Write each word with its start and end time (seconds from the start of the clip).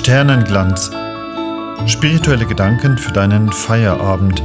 Sternenglanz. 0.00 0.90
Spirituelle 1.86 2.46
Gedanken 2.46 2.96
für 2.96 3.12
deinen 3.12 3.52
Feierabend. 3.52 4.42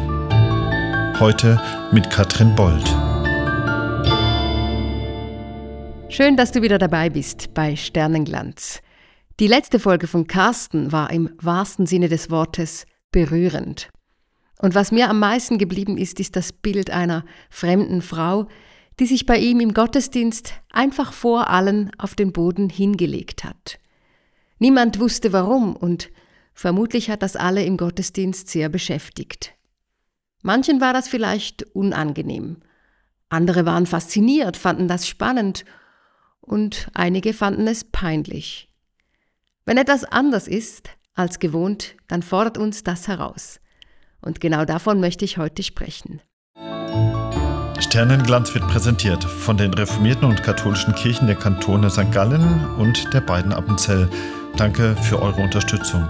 Heute 1.17 1.61
mit 1.93 2.09
Katrin 2.09 2.53
Bold. 2.55 2.83
Schön, 6.09 6.35
dass 6.35 6.51
du 6.51 6.61
wieder 6.61 6.77
dabei 6.77 7.09
bist 7.09 7.53
bei 7.53 7.77
Sternenglanz. 7.77 8.81
Die 9.39 9.47
letzte 9.47 9.79
Folge 9.79 10.07
von 10.07 10.27
Carsten 10.27 10.91
war 10.91 11.09
im 11.11 11.29
wahrsten 11.41 11.85
Sinne 11.85 12.09
des 12.09 12.29
Wortes 12.29 12.85
berührend. 13.13 13.91
Und 14.59 14.75
was 14.75 14.91
mir 14.91 15.09
am 15.09 15.19
meisten 15.19 15.57
geblieben 15.57 15.97
ist, 15.97 16.19
ist 16.19 16.35
das 16.35 16.51
Bild 16.51 16.91
einer 16.91 17.23
fremden 17.49 18.01
Frau, 18.01 18.49
die 18.99 19.05
sich 19.05 19.25
bei 19.25 19.37
ihm 19.37 19.61
im 19.61 19.73
Gottesdienst 19.73 20.53
einfach 20.69 21.13
vor 21.13 21.49
allen 21.49 21.91
auf 21.97 22.13
den 22.13 22.33
Boden 22.33 22.69
hingelegt 22.69 23.45
hat. 23.45 23.79
Niemand 24.59 24.99
wusste 24.99 25.33
warum 25.33 25.75
und 25.75 26.09
vermutlich 26.53 27.09
hat 27.09 27.21
das 27.21 27.35
alle 27.35 27.63
im 27.63 27.77
Gottesdienst 27.77 28.47
sehr 28.47 28.69
beschäftigt. 28.69 29.53
Manchen 30.41 30.79
war 30.79 30.93
das 30.93 31.07
vielleicht 31.07 31.63
unangenehm, 31.75 32.57
andere 33.29 33.65
waren 33.65 33.85
fasziniert, 33.85 34.55
fanden 34.57 34.87
das 34.87 35.07
spannend 35.07 35.65
und 36.41 36.87
einige 36.93 37.33
fanden 37.33 37.67
es 37.67 37.83
peinlich. 37.83 38.69
Wenn 39.65 39.77
etwas 39.77 40.05
anders 40.05 40.47
ist 40.47 40.89
als 41.15 41.39
gewohnt, 41.39 41.95
dann 42.07 42.21
fordert 42.21 42.57
uns 42.57 42.83
das 42.83 43.07
heraus. 43.07 43.59
Und 44.21 44.39
genau 44.39 44.65
davon 44.65 44.99
möchte 44.99 45.25
ich 45.25 45.37
heute 45.37 45.63
sprechen. 45.63 46.21
Sternenglanz 47.79 48.53
wird 48.53 48.67
präsentiert 48.67 49.23
von 49.23 49.57
den 49.57 49.73
reformierten 49.73 50.27
und 50.27 50.43
katholischen 50.43 50.95
Kirchen 50.95 51.27
der 51.27 51.35
Kantone 51.35 51.89
St. 51.89 52.11
Gallen 52.11 52.65
und 52.77 53.13
der 53.13 53.21
beiden 53.21 53.53
Appenzell. 53.53 54.09
Danke 54.57 54.95
für 54.95 55.21
eure 55.21 55.41
Unterstützung. 55.41 56.09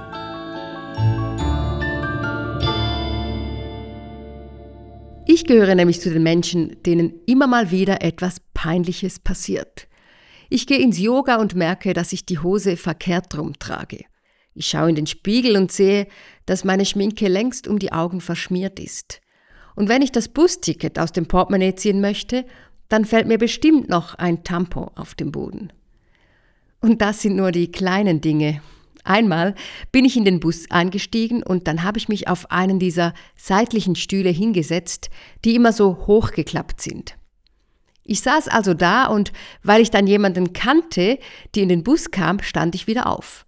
Ich 5.26 5.46
gehöre 5.46 5.74
nämlich 5.74 6.00
zu 6.00 6.12
den 6.12 6.22
Menschen, 6.22 6.78
denen 6.84 7.22
immer 7.26 7.48
mal 7.48 7.72
wieder 7.72 8.04
etwas 8.04 8.42
Peinliches 8.54 9.18
passiert. 9.18 9.88
Ich 10.52 10.68
gehe 10.68 10.78
ins 10.78 11.00
Yoga 11.00 11.38
und 11.38 11.56
merke, 11.56 11.94
dass 11.94 12.14
ich 12.14 12.28
die 12.28 12.38
Hose 12.38 12.78
verkehrt 12.78 13.36
rum 13.36 13.58
trage. 13.58 14.06
Ich 14.54 14.68
schaue 14.68 14.90
in 14.90 14.96
den 14.96 15.08
Spiegel 15.08 15.58
und 15.58 15.72
sehe, 15.72 16.08
dass 16.46 16.64
meine 16.64 16.86
Schminke 16.86 17.28
längst 17.28 17.68
um 17.68 17.80
die 17.80 17.94
Augen 17.94 18.22
verschmiert 18.22 18.80
ist. 18.80 19.22
Und 19.76 19.90
wenn 19.90 20.04
ich 20.04 20.12
das 20.12 20.28
Busticket 20.28 21.00
aus 21.00 21.12
dem 21.12 21.26
Portemonnaie 21.26 21.74
ziehen 21.74 22.00
möchte, 22.00 22.46
dann 22.90 23.06
fällt 23.06 23.28
mir 23.28 23.40
bestimmt 23.40 23.90
noch 23.90 24.14
ein 24.14 24.44
Tampon 24.44 24.90
auf 24.96 25.16
den 25.16 25.32
Boden. 25.32 25.74
Und 26.86 27.02
das 27.02 27.24
sind 27.24 27.36
nur 27.36 27.52
die 27.52 27.72
kleinen 27.72 28.22
Dinge. 28.22 28.62
Einmal 29.04 29.56
bin 29.92 30.06
ich 30.06 30.18
in 30.18 30.24
den 30.24 30.40
Bus 30.40 30.70
eingestiegen 30.70 31.42
und 31.42 31.68
dann 31.68 31.82
habe 31.82 31.98
ich 31.98 32.10
mich 32.10 32.28
auf 32.28 32.52
einen 32.52 32.78
dieser 32.78 33.16
seitlichen 33.36 33.96
Stühle 33.96 34.30
hingesetzt, 34.30 35.10
die 35.44 35.56
immer 35.56 35.74
so 35.74 36.06
hochgeklappt 36.06 36.80
sind. 36.80 37.18
Ich 38.04 38.22
saß 38.22 38.50
also 38.50 38.76
da 38.76 39.08
und 39.08 39.34
weil 39.64 39.82
ich 39.82 39.90
dann 39.90 40.06
jemanden 40.06 40.54
kannte, 40.54 41.18
die 41.56 41.62
in 41.62 41.70
den 41.70 41.82
Bus 41.82 42.12
kam, 42.12 42.40
stand 42.44 42.76
ich 42.76 42.86
wieder 42.86 43.08
auf. 43.08 43.48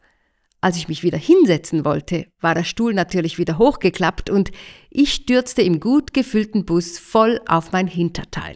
Als 0.59 0.75
ich 0.77 0.88
mich 0.88 1.03
wieder 1.03 1.19
hinsetzen 1.19 1.85
wollte, 1.85 2.25
war 2.41 2.55
der 2.55 2.63
Stuhl 2.63 2.95
natürlich 2.95 3.38
wieder 3.38 3.59
hochgeklappt 3.59 4.31
und 4.31 4.49
ich 4.89 5.13
stürzte 5.13 5.61
im 5.61 5.80
gut 5.80 6.11
gefüllten 6.15 6.65
Bus 6.65 6.97
voll 6.97 7.39
auf 7.45 7.71
mein 7.71 7.85
Hinterteil. 7.85 8.55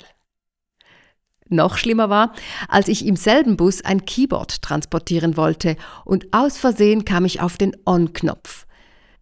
Noch 1.52 1.78
schlimmer 1.78 2.10
war, 2.10 2.32
als 2.70 2.88
ich 2.88 3.06
im 3.06 3.18
selben 3.18 3.58
Bus 3.58 3.84
ein 3.84 4.06
Keyboard 4.06 4.62
transportieren 4.62 5.36
wollte 5.36 5.76
und 6.06 6.28
aus 6.32 6.58
Versehen 6.58 7.04
kam 7.04 7.26
ich 7.26 7.42
auf 7.42 7.58
den 7.58 7.76
On-Knopf. 7.86 8.66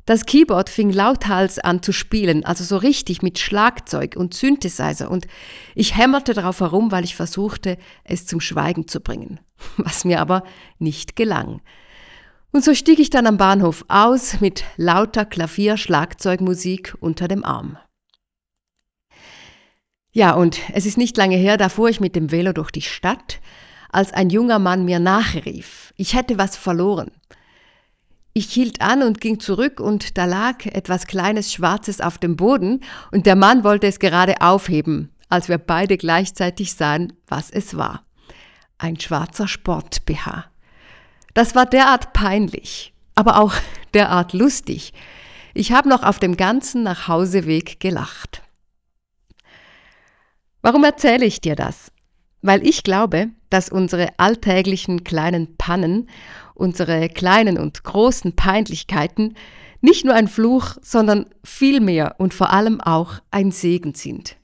Das 0.06 0.26
Keyboard 0.26 0.70
fing 0.70 0.92
lauthals 0.92 1.58
an 1.58 1.82
zu 1.82 1.92
spielen, 1.92 2.46
also 2.46 2.64
so 2.64 2.78
richtig 2.78 3.24
mit 3.24 3.40
Schlagzeug 3.40 4.16
und 4.16 4.36
Synthesizer 4.36 5.10
und 5.10 5.26
ich 5.74 5.98
hämmerte 5.98 6.36
darauf 6.36 6.60
herum, 6.60 6.92
weil 6.92 7.04
ich 7.04 7.16
versuchte, 7.16 7.78
es 8.04 8.28
zum 8.28 8.42
Schweigen 8.42 8.88
zu 8.88 9.02
bringen, 9.02 9.40
was 9.78 10.06
mir 10.06 10.22
aber 10.22 10.44
nicht 10.78 11.16
gelang. 11.16 11.62
Und 12.52 12.64
so 12.64 12.76
stieg 12.76 13.00
ich 13.00 13.10
dann 13.10 13.26
am 13.26 13.38
Bahnhof 13.38 13.86
aus 13.88 14.40
mit 14.40 14.64
lauter 14.78 15.26
Klavier-Schlagzeugmusik 15.26 16.96
unter 17.00 17.28
dem 17.28 17.44
Arm. 17.44 17.78
Ja, 20.20 20.34
und 20.34 20.60
es 20.74 20.86
ist 20.86 20.98
nicht 20.98 21.16
lange 21.16 21.38
her, 21.38 21.56
da 21.56 21.70
fuhr 21.70 21.88
ich 21.88 22.02
mit 22.02 22.14
dem 22.14 22.30
Velo 22.30 22.52
durch 22.52 22.72
die 22.72 22.82
Stadt, 22.82 23.40
als 23.90 24.12
ein 24.12 24.30
junger 24.30 24.60
Mann 24.60 24.84
mir 24.84 25.00
nachrief, 25.00 25.94
ich 25.96 26.14
hätte 26.14 26.38
was 26.38 26.58
verloren. 26.58 27.12
Ich 28.34 28.52
hielt 28.52 28.82
an 28.82 29.02
und 29.02 29.22
ging 29.22 29.40
zurück 29.40 29.80
und 29.80 30.18
da 30.18 30.26
lag 30.26 30.66
etwas 30.66 31.08
Kleines 31.08 31.54
Schwarzes 31.54 32.02
auf 32.02 32.18
dem 32.18 32.36
Boden 32.36 32.82
und 33.14 33.28
der 33.28 33.38
Mann 33.38 33.64
wollte 33.64 33.88
es 33.88 33.98
gerade 33.98 34.42
aufheben, 34.42 35.16
als 35.30 35.48
wir 35.48 35.58
beide 35.58 35.96
gleichzeitig 35.96 36.74
sahen, 36.74 37.14
was 37.30 37.50
es 37.50 37.78
war. 37.78 38.04
Ein 38.78 39.00
schwarzer 39.00 39.48
Sport-BH. 39.48 40.52
Das 41.34 41.56
war 41.56 41.66
derart 41.66 42.12
peinlich, 42.12 42.94
aber 43.16 43.40
auch 43.40 43.54
derart 43.94 44.34
lustig. 44.34 44.92
Ich 45.54 45.72
habe 45.72 45.88
noch 45.88 46.04
auf 46.04 46.20
dem 46.20 46.36
ganzen 46.36 46.84
Nachhauseweg 46.84 47.80
gelacht. 47.80 48.42
Warum 50.62 50.84
erzähle 50.84 51.26
ich 51.26 51.42
dir 51.42 51.56
das? 51.56 51.92
Weil 52.42 52.66
ich 52.66 52.84
glaube, 52.84 53.30
dass 53.50 53.70
unsere 53.70 54.10
alltäglichen 54.18 55.04
kleinen 55.04 55.58
Pannen, 55.58 56.10
unsere 56.54 57.10
kleinen 57.10 57.58
und 57.58 57.84
großen 57.84 58.36
Peinlichkeiten 58.36 59.36
nicht 59.82 60.06
nur 60.06 60.14
ein 60.14 60.28
Fluch, 60.28 60.76
sondern 60.82 61.26
vielmehr 61.44 62.16
und 62.18 62.34
vor 62.34 62.52
allem 62.52 62.82
auch 62.82 63.16
ein 63.32 63.52
Segen 63.52 63.96
sind. 63.96 64.38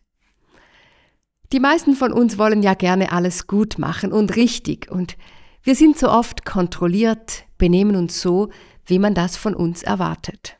Die 1.51 1.59
meisten 1.59 1.95
von 1.95 2.11
uns 2.11 2.37
wollen 2.37 2.63
ja 2.63 2.73
gerne 2.73 3.11
alles 3.11 3.47
gut 3.47 3.77
machen 3.77 4.11
und 4.11 4.35
richtig 4.35 4.89
und 4.89 5.17
wir 5.63 5.75
sind 5.75 5.97
so 5.97 6.09
oft 6.09 6.45
kontrolliert, 6.45 7.45
benehmen 7.57 7.95
uns 7.95 8.21
so, 8.21 8.49
wie 8.85 8.99
man 8.99 9.13
das 9.13 9.35
von 9.35 9.55
uns 9.55 9.83
erwartet. 9.83 10.57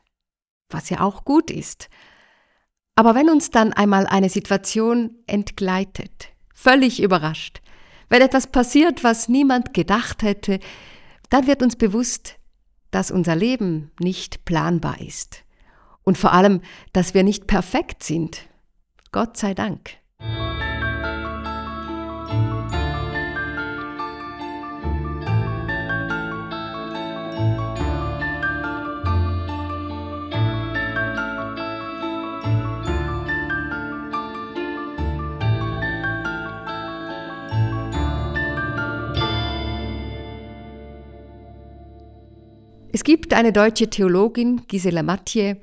Was 0.69 0.89
ja 0.89 1.01
auch 1.01 1.25
gut 1.25 1.51
ist. 1.51 1.89
Aber 2.95 3.13
wenn 3.13 3.29
uns 3.29 3.49
dann 3.51 3.73
einmal 3.73 4.07
eine 4.07 4.29
Situation 4.29 5.11
entgleitet, 5.27 6.29
völlig 6.53 7.01
überrascht, 7.01 7.61
wenn 8.07 8.21
etwas 8.21 8.47
passiert, 8.47 9.03
was 9.03 9.27
niemand 9.27 9.73
gedacht 9.73 10.23
hätte, 10.23 10.59
dann 11.29 11.47
wird 11.47 11.61
uns 11.61 11.75
bewusst, 11.75 12.37
dass 12.91 13.11
unser 13.11 13.35
Leben 13.35 13.91
nicht 13.99 14.45
planbar 14.45 15.01
ist. 15.01 15.43
Und 16.03 16.17
vor 16.17 16.31
allem, 16.33 16.61
dass 16.93 17.13
wir 17.13 17.23
nicht 17.23 17.47
perfekt 17.47 18.03
sind. 18.03 18.47
Gott 19.11 19.35
sei 19.37 19.53
Dank. 19.53 19.97
Es 42.95 43.03
gibt 43.03 43.33
eine 43.33 43.51
deutsche 43.51 43.89
Theologin, 43.89 44.67
Gisela 44.69 45.03
Mathieu, 45.03 45.55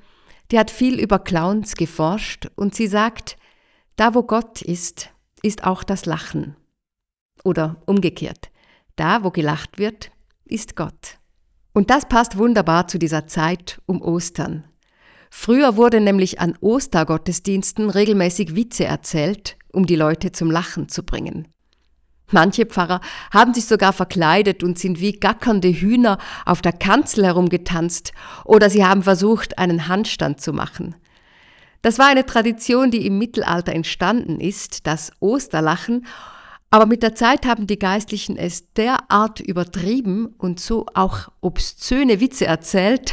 die 0.51 0.59
hat 0.59 0.71
viel 0.71 1.01
über 1.01 1.19
Clowns 1.19 1.77
geforscht 1.77 2.51
und 2.57 2.75
sie 2.75 2.87
sagt, 2.87 3.39
da 3.97 4.15
wo 4.15 4.23
Gott 4.23 4.61
ist, 4.61 5.09
ist 5.43 5.65
auch 5.65 5.83
das 5.83 6.05
Lachen. 6.05 6.57
Oder 7.43 7.81
umgekehrt, 7.87 8.51
da 8.97 9.25
wo 9.25 9.31
gelacht 9.31 9.79
wird, 9.79 10.11
ist 10.45 10.77
Gott. 10.77 11.21
Und 11.73 11.89
das 11.89 12.07
passt 12.07 12.37
wunderbar 12.37 12.87
zu 12.87 12.99
dieser 12.99 13.27
Zeit 13.27 13.81
um 13.87 14.03
Ostern. 14.03 14.65
Früher 15.31 15.79
wurde 15.79 16.03
nämlich 16.03 16.39
an 16.39 16.59
Ostergottesdiensten 16.61 17.89
regelmäßig 17.89 18.55
Witze 18.55 18.85
erzählt, 18.85 19.57
um 19.73 19.87
die 19.87 19.97
Leute 19.97 20.33
zum 20.33 20.51
Lachen 20.51 20.91
zu 20.91 21.03
bringen. 21.03 21.49
Manche 22.33 22.67
Pfarrer 22.67 23.01
haben 23.33 23.55
sich 23.55 23.67
sogar 23.67 23.93
verkleidet 23.93 24.63
und 24.63 24.79
sind 24.79 25.01
wie 25.01 25.13
gackernde 25.13 25.69
Hühner 25.69 26.19
auf 26.45 26.63
der 26.63 26.73
Kanzel 26.73 27.25
herumgetanzt 27.25 28.13
oder 28.45 28.71
sie 28.71 28.85
haben 28.85 29.03
versucht, 29.03 29.59
einen 29.59 29.89
Handstand 29.89 30.41
zu 30.41 30.53
machen. 30.53 30.95
Das 31.83 31.99
war 31.99 32.07
eine 32.07 32.25
Tradition, 32.27 32.91
die 32.91 33.07
im 33.07 33.19
Mittelalter 33.19 33.73
entstanden 33.73 34.41
ist, 34.41 34.87
das 34.87 35.13
Osterlachen, 35.21 36.07
aber 36.71 36.87
mit 36.87 37.03
der 37.03 37.15
Zeit 37.15 37.45
haben 37.45 37.67
die 37.67 37.79
Geistlichen 37.79 38.39
es 38.39 38.73
derart 38.73 39.41
übertrieben 39.41 40.35
und 40.39 40.59
so 40.59 40.87
auch 40.95 41.29
obszöne 41.43 42.19
Witze 42.19 42.47
erzählt, 42.47 43.13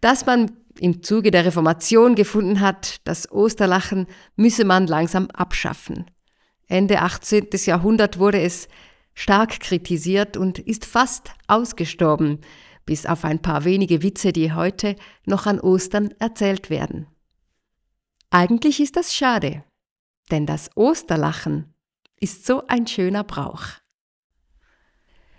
dass 0.00 0.24
man 0.24 0.52
im 0.78 1.02
Zuge 1.02 1.32
der 1.32 1.44
Reformation 1.44 2.14
gefunden 2.14 2.60
hat, 2.60 2.98
das 3.02 3.32
Osterlachen 3.32 4.06
müsse 4.36 4.64
man 4.64 4.86
langsam 4.86 5.28
abschaffen. 5.32 6.06
Ende 6.68 7.00
18. 7.00 7.48
Jahrhundert 7.64 8.18
wurde 8.18 8.40
es 8.40 8.68
stark 9.14 9.60
kritisiert 9.60 10.36
und 10.36 10.58
ist 10.58 10.84
fast 10.84 11.30
ausgestorben, 11.46 12.40
bis 12.84 13.06
auf 13.06 13.24
ein 13.24 13.40
paar 13.40 13.64
wenige 13.64 14.02
Witze, 14.02 14.32
die 14.32 14.52
heute 14.52 14.96
noch 15.24 15.46
an 15.46 15.60
Ostern 15.60 16.14
erzählt 16.18 16.70
werden. 16.70 17.06
Eigentlich 18.30 18.80
ist 18.80 18.96
das 18.96 19.14
schade, 19.14 19.64
denn 20.30 20.46
das 20.46 20.70
Osterlachen 20.74 21.74
ist 22.20 22.46
so 22.46 22.66
ein 22.66 22.86
schöner 22.86 23.24
Brauch. 23.24 23.62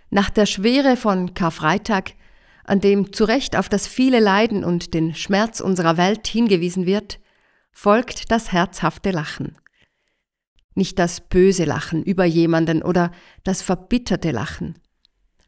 Nach 0.10 0.30
der 0.30 0.46
Schwere 0.46 0.96
von 0.96 1.34
Karfreitag, 1.34 2.14
an 2.64 2.80
dem 2.80 3.12
zu 3.14 3.26
Recht 3.26 3.56
auf 3.56 3.70
das 3.70 3.88
viele 3.88 4.20
Leiden 4.20 4.64
und 4.64 4.94
den 4.94 5.16
Schmerz 5.16 5.60
unserer 5.60 5.98
Welt 5.98 6.28
hingewiesen 6.28 6.86
wird, 6.86 7.20
folgt 7.72 8.32
das 8.32 8.52
herzhafte 8.52 9.12
Lachen. 9.12 9.58
Nicht 10.78 11.00
das 11.00 11.22
böse 11.22 11.66
Lachen 11.66 12.04
über 12.04 12.24
jemanden 12.24 12.84
oder 12.84 13.12
das 13.44 13.64
verbitterte 13.64 14.30
Lachen, 14.30 14.78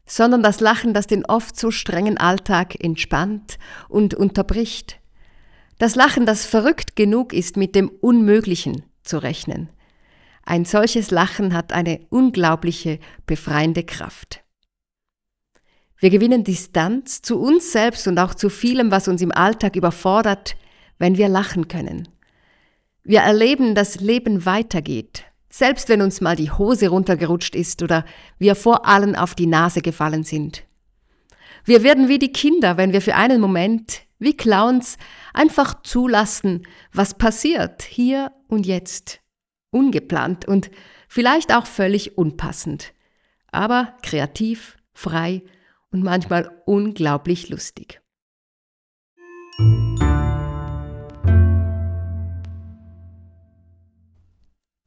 sondern 0.04 0.42
das 0.42 0.58
Lachen, 0.58 0.92
das 0.92 1.06
den 1.06 1.24
oft 1.24 1.56
so 1.56 1.70
strengen 1.70 2.18
Alltag 2.18 2.82
entspannt 2.82 3.56
und 3.88 4.12
unterbricht. 4.12 4.98
Das 5.78 5.94
Lachen, 5.94 6.26
das 6.26 6.46
verrückt 6.46 6.96
genug 6.96 7.32
ist, 7.32 7.56
mit 7.56 7.76
dem 7.76 7.90
Unmöglichen 7.90 8.82
zu 9.04 9.18
rechnen. 9.18 9.68
Ein 10.42 10.64
solches 10.64 11.12
Lachen 11.12 11.54
hat 11.54 11.72
eine 11.72 12.00
unglaubliche, 12.10 12.98
befreiende 13.24 13.84
Kraft. 13.84 14.42
Wir 15.98 16.10
gewinnen 16.10 16.42
Distanz 16.42 17.22
zu 17.22 17.38
uns 17.38 17.70
selbst 17.70 18.08
und 18.08 18.18
auch 18.18 18.34
zu 18.34 18.50
vielem, 18.50 18.90
was 18.90 19.06
uns 19.06 19.22
im 19.22 19.30
Alltag 19.30 19.76
überfordert, 19.76 20.56
wenn 20.98 21.16
wir 21.16 21.28
lachen 21.28 21.68
können. 21.68 22.08
Wir 23.02 23.20
erleben, 23.20 23.74
dass 23.74 24.00
Leben 24.00 24.44
weitergeht, 24.44 25.24
selbst 25.48 25.88
wenn 25.88 26.02
uns 26.02 26.20
mal 26.20 26.36
die 26.36 26.50
Hose 26.50 26.88
runtergerutscht 26.88 27.54
ist 27.54 27.82
oder 27.82 28.04
wir 28.38 28.54
vor 28.54 28.86
allen 28.86 29.16
auf 29.16 29.34
die 29.34 29.46
Nase 29.46 29.80
gefallen 29.80 30.24
sind. 30.24 30.64
Wir 31.64 31.82
werden 31.82 32.08
wie 32.08 32.18
die 32.18 32.32
Kinder, 32.32 32.76
wenn 32.76 32.92
wir 32.92 33.02
für 33.02 33.14
einen 33.14 33.40
Moment, 33.40 34.02
wie 34.18 34.36
Clowns, 34.36 34.96
einfach 35.32 35.82
zulassen, 35.82 36.66
was 36.92 37.14
passiert, 37.14 37.82
hier 37.82 38.32
und 38.48 38.66
jetzt. 38.66 39.20
Ungeplant 39.70 40.46
und 40.48 40.70
vielleicht 41.08 41.54
auch 41.54 41.66
völlig 41.66 42.18
unpassend, 42.18 42.92
aber 43.52 43.96
kreativ, 44.02 44.76
frei 44.92 45.42
und 45.90 46.02
manchmal 46.02 46.62
unglaublich 46.66 47.48
lustig. 47.48 48.00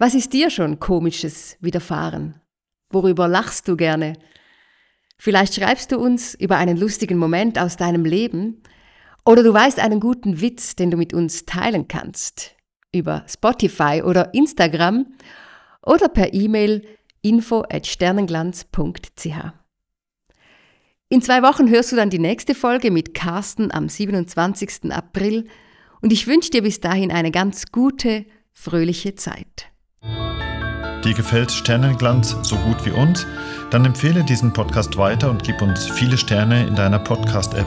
Was 0.04 0.16
ist 0.16 0.34
dir 0.34 0.50
schon 0.50 0.82
komisches 0.82 1.56
widerfahren? 1.62 2.36
Worüber 2.90 3.30
lachst 3.30 3.70
du 3.70 3.78
gerne? 3.78 4.18
Vielleicht 5.18 5.56
schreibst 5.56 5.94
du 5.94 5.98
uns 5.98 6.36
über 6.36 6.58
einen 6.58 6.76
lustigen 6.76 7.18
Moment 7.18 7.58
aus 7.58 7.78
deinem 7.78 8.04
Leben 8.04 8.64
oder 9.24 9.44
du 9.44 9.54
weißt 9.54 9.80
einen 9.80 10.02
guten 10.02 10.42
Witz, 10.42 10.76
den 10.76 10.92
du 10.92 10.98
mit 10.98 11.14
uns 11.14 11.46
teilen 11.46 11.88
kannst 11.88 12.58
über 12.94 13.24
Spotify 13.30 14.02
oder 14.04 14.34
Instagram 14.34 15.06
oder 15.82 16.10
per 16.10 16.34
E-Mail 16.34 16.86
info 17.22 17.62
at 17.62 17.88
sternenglanz.ch. 17.88 19.28
In 21.08 21.22
zwei 21.22 21.42
Wochen 21.44 21.70
hörst 21.70 21.94
du 21.94 21.96
dann 21.96 22.10
die 22.10 22.20
nächste 22.20 22.56
Folge 22.56 22.92
mit 22.92 23.14
Carsten 23.14 23.72
am 23.72 23.88
27. 23.88 24.92
April 24.92 25.48
und 26.02 26.12
ich 26.12 26.28
wünsche 26.28 26.50
dir 26.50 26.62
bis 26.62 26.82
dahin 26.82 27.10
eine 27.10 27.32
ganz 27.32 27.72
gute, 27.72 28.26
fröhliche 28.52 29.16
Zeit. 29.16 29.73
Dir 31.04 31.14
gefällt 31.14 31.52
Sternenglanz 31.52 32.38
so 32.44 32.56
gut 32.56 32.86
wie 32.86 32.92
uns? 32.92 33.28
Dann 33.72 33.84
empfehle 33.84 34.24
diesen 34.24 34.54
Podcast 34.54 34.98
weiter 34.98 35.30
und 35.30 35.44
gib 35.44 35.62
uns 35.62 35.86
viele 35.86 36.18
Sterne 36.18 36.66
in 36.66 36.76
deiner 36.76 37.00
Podcast-App. 37.00 37.66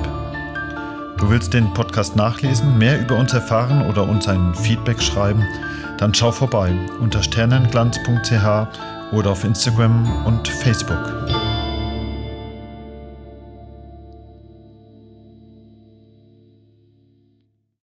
Du 1.19 1.29
willst 1.29 1.53
den 1.53 1.73
Podcast 1.75 2.17
nachlesen, 2.17 2.79
mehr 2.79 2.99
über 3.01 3.17
uns 3.17 3.35
erfahren 3.35 3.87
oder 3.91 4.05
uns 4.05 4.27
ein 4.27 4.55
Feedback 4.55 5.03
schreiben? 5.03 5.45
Dann 5.99 6.15
schau 6.15 6.33
vorbei 6.33 6.75
unter 7.01 7.23
sternenglanz.ch 7.23 9.13
oder 9.13 9.31
auf 9.31 9.45
Instagram 9.45 10.25
und 10.25 10.49
Facebook. 10.49 11.36